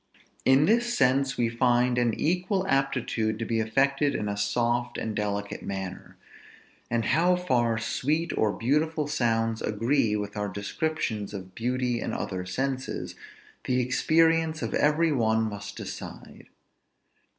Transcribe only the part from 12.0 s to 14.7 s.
in other senses, the experience